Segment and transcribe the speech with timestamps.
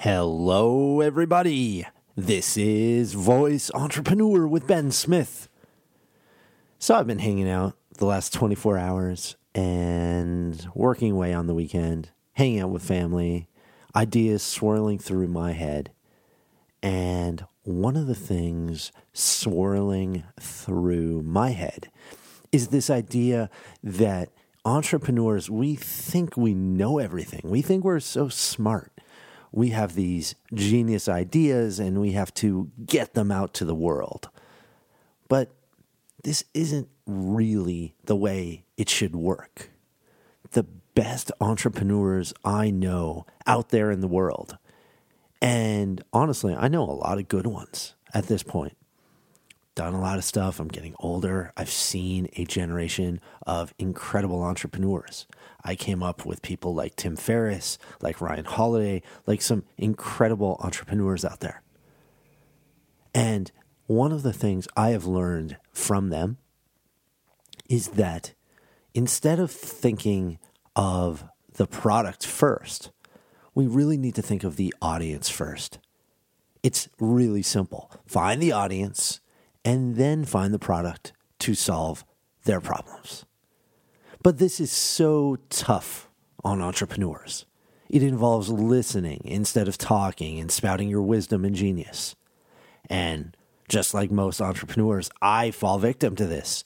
[0.00, 1.86] Hello, everybody.
[2.14, 5.48] This is Voice Entrepreneur with Ben Smith.
[6.78, 12.10] So, I've been hanging out the last 24 hours and working away on the weekend,
[12.34, 13.48] hanging out with family,
[13.96, 15.92] ideas swirling through my head.
[16.82, 21.90] And one of the things swirling through my head
[22.52, 23.48] is this idea
[23.82, 24.28] that
[24.62, 27.40] entrepreneurs, we think we know everything.
[27.44, 28.92] We think we're so smart.
[29.52, 34.28] We have these genius ideas and we have to get them out to the world.
[35.28, 35.50] But
[36.22, 39.70] this isn't really the way it should work.
[40.52, 40.64] The
[40.94, 44.58] best entrepreneurs I know out there in the world,
[45.40, 48.76] and honestly, I know a lot of good ones at this point
[49.76, 50.58] done a lot of stuff.
[50.58, 51.52] I'm getting older.
[51.56, 55.26] I've seen a generation of incredible entrepreneurs.
[55.62, 61.24] I came up with people like Tim Ferriss, like Ryan Holiday, like some incredible entrepreneurs
[61.24, 61.62] out there.
[63.14, 63.52] And
[63.86, 66.38] one of the things I have learned from them
[67.68, 68.32] is that
[68.94, 70.38] instead of thinking
[70.74, 72.90] of the product first,
[73.54, 75.78] we really need to think of the audience first.
[76.62, 77.90] It's really simple.
[78.06, 79.20] Find the audience
[79.66, 82.04] and then find the product to solve
[82.44, 83.26] their problems.
[84.22, 86.08] But this is so tough
[86.44, 87.46] on entrepreneurs.
[87.90, 92.14] It involves listening instead of talking and spouting your wisdom and genius.
[92.88, 93.36] And
[93.68, 96.62] just like most entrepreneurs, I fall victim to this.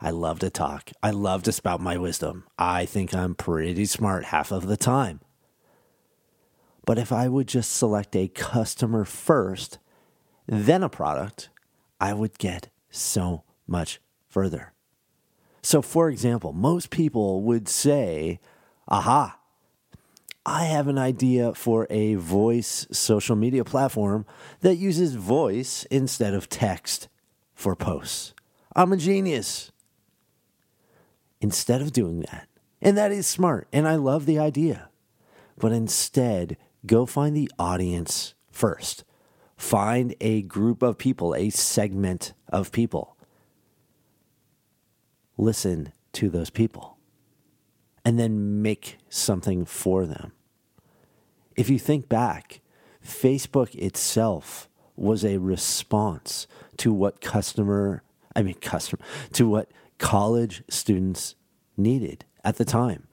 [0.00, 0.92] I love to talk.
[1.02, 2.44] I love to spout my wisdom.
[2.58, 5.20] I think I'm pretty smart half of the time.
[6.84, 9.78] But if I would just select a customer first,
[10.46, 11.48] then a product,
[12.00, 14.72] I would get so much further.
[15.62, 18.38] So, for example, most people would say,
[18.88, 19.38] aha,
[20.44, 24.26] I have an idea for a voice social media platform
[24.60, 27.08] that uses voice instead of text
[27.52, 28.32] for posts.
[28.76, 29.72] I'm a genius.
[31.40, 32.46] Instead of doing that,
[32.80, 34.88] and that is smart, and I love the idea,
[35.58, 36.56] but instead,
[36.86, 39.04] go find the audience first.
[39.56, 43.16] Find a group of people, a segment of people.
[45.38, 46.96] Listen to those people
[48.04, 50.32] and then make something for them.
[51.56, 52.60] If you think back,
[53.04, 56.46] Facebook itself was a response
[56.78, 58.02] to what customer,
[58.34, 59.02] I mean, customer,
[59.32, 61.34] to what college students
[61.76, 63.08] needed at the time.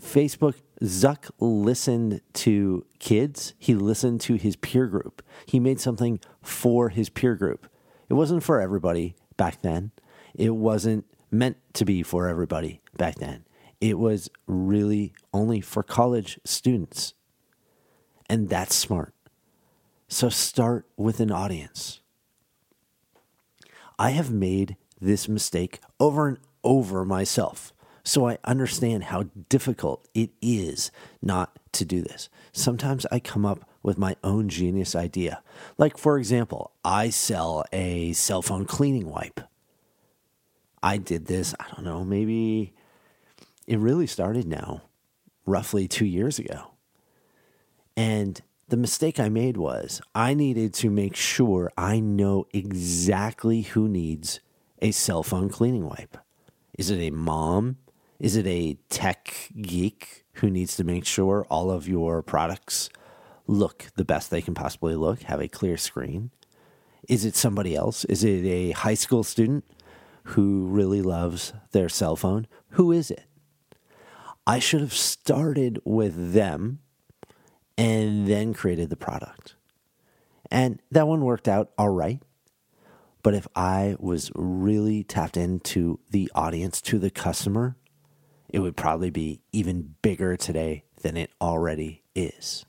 [0.00, 3.54] Facebook, Zuck listened to kids.
[3.58, 5.22] He listened to his peer group.
[5.46, 7.68] He made something for his peer group.
[8.08, 9.90] It wasn't for everybody back then.
[10.34, 13.44] It wasn't meant to be for everybody back then.
[13.80, 17.14] It was really only for college students.
[18.28, 19.14] And that's smart.
[20.08, 22.00] So start with an audience.
[23.98, 27.72] I have made this mistake over and over myself.
[28.06, 32.28] So I understand how difficult it is not to do this.
[32.52, 35.42] Sometimes I come up with my own genius idea.
[35.76, 39.40] Like, for example, I sell a cell phone cleaning wipe.
[40.84, 42.74] I did this, I don't know, maybe
[43.66, 44.82] it really started now,
[45.44, 46.74] roughly two years ago.
[47.96, 53.88] And the mistake I made was I needed to make sure I know exactly who
[53.88, 54.38] needs
[54.80, 56.16] a cell phone cleaning wipe.
[56.78, 57.78] Is it a mom?
[58.18, 62.88] Is it a tech geek who needs to make sure all of your products
[63.46, 66.30] look the best they can possibly look, have a clear screen?
[67.08, 68.04] Is it somebody else?
[68.06, 69.64] Is it a high school student
[70.24, 72.46] who really loves their cell phone?
[72.70, 73.24] Who is it?
[74.46, 76.80] I should have started with them
[77.76, 79.56] and then created the product.
[80.50, 82.22] And that one worked out all right.
[83.22, 87.76] But if I was really tapped into the audience, to the customer,
[88.56, 92.64] it would probably be even bigger today than it already is.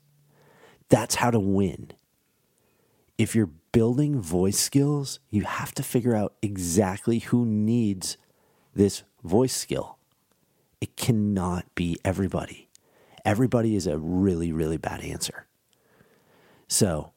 [0.90, 1.92] That's how to win.
[3.16, 8.18] If you're building voice skills, you have to figure out exactly who needs
[8.74, 9.96] this voice skill.
[10.78, 12.68] It cannot be everybody.
[13.24, 15.46] Everybody is a really, really bad answer.
[16.66, 17.12] So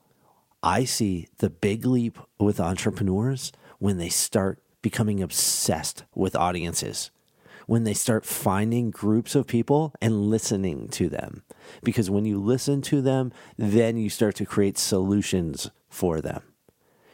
[0.63, 7.11] I see the big leap with entrepreneurs when they start becoming obsessed with audiences
[7.67, 11.43] when they start finding groups of people and listening to them.
[11.83, 16.43] Because when you listen to them, then you start to create solutions for them.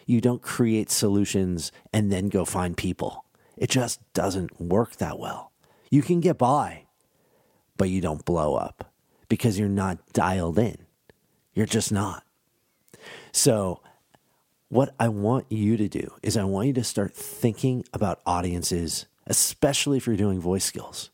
[0.05, 3.25] You don't create solutions and then go find people.
[3.57, 5.51] It just doesn't work that well.
[5.89, 6.85] You can get by,
[7.75, 8.91] but you don't blow up
[9.29, 10.77] because you're not dialed in.
[11.53, 12.23] You're just not.
[13.31, 13.81] So,
[14.69, 19.07] what I want you to do is I want you to start thinking about audiences,
[19.27, 21.11] especially if you're doing voice skills.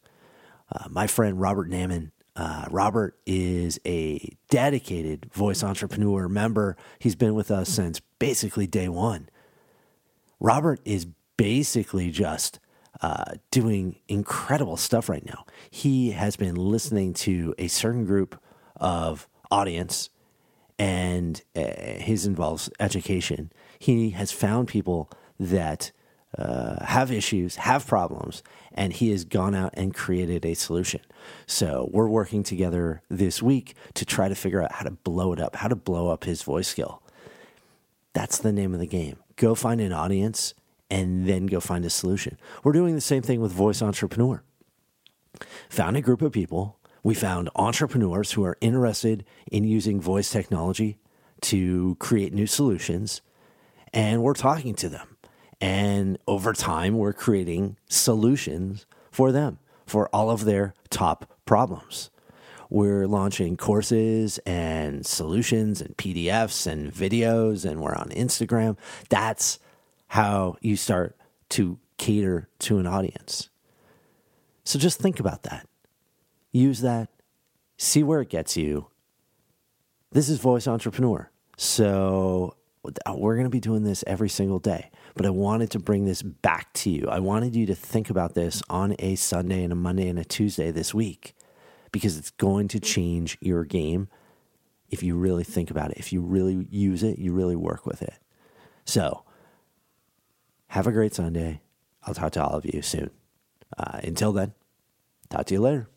[0.71, 6.77] Uh, my friend Robert Naiman, uh, Robert is a dedicated voice entrepreneur member.
[7.00, 9.30] He's been with us since basically day one.
[10.39, 11.06] Robert is
[11.38, 12.60] basically just
[13.01, 15.45] uh, doing incredible stuff right now.
[15.69, 18.39] He has been listening to a certain group
[18.77, 20.10] of audience,
[20.80, 23.51] and uh, his involves education.
[23.77, 25.92] He has found people that
[26.38, 28.44] uh, have issues, have problems,
[28.74, 31.02] and he has gone out and created a solution.
[31.46, 35.40] So we're working together this week to try to figure out how to blow it
[35.40, 37.02] up, how to blow up his voice skill.
[38.14, 39.18] That's the name of the game.
[39.36, 40.54] Go find an audience
[40.90, 42.38] and then go find a solution.
[42.64, 44.44] We're doing the same thing with Voice Entrepreneur.
[45.70, 46.80] Found a group of people.
[47.02, 50.98] We found entrepreneurs who are interested in using voice technology
[51.42, 53.22] to create new solutions,
[53.92, 55.12] and we're talking to them
[55.63, 62.10] and over time, we're creating solutions for them for all of their top problems.
[62.69, 68.75] We're launching courses and solutions and PDFs and videos, and we're on Instagram.
[69.07, 69.57] That's
[70.07, 71.15] how you start
[71.51, 73.50] to cater to an audience.
[74.65, 75.65] So just think about that.
[76.51, 77.07] Use that,
[77.77, 78.88] see where it gets you.
[80.12, 81.31] This is Voice Entrepreneur.
[81.56, 86.06] So we're going to be doing this every single day but I wanted to bring
[86.06, 87.08] this back to you.
[87.10, 90.24] I wanted you to think about this on a Sunday and a Monday and a
[90.24, 91.36] Tuesday this week
[91.92, 94.08] because it's going to change your game
[94.90, 95.98] if you really think about it.
[95.98, 98.16] If you really use it, you really work with it.
[98.86, 99.24] So,
[100.68, 101.62] have a great Sunday.
[102.06, 103.12] I'll talk to all of you soon.
[103.78, 104.54] Uh, until then,
[105.30, 105.88] talk to you later.